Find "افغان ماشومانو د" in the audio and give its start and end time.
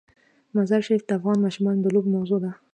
1.19-1.87